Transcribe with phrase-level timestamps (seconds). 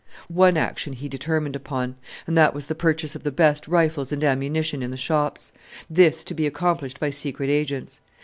[0.33, 1.95] One action he determined upon,
[2.25, 5.53] and that was the purchase of the best rifles and ammunition in the shops:
[5.91, 8.01] this to be accomplished by secret agents.